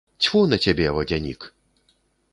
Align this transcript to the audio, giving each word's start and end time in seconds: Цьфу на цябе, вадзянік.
Цьфу 0.23 0.39
на 0.53 0.57
цябе, 0.65 0.87
вадзянік. 0.95 1.47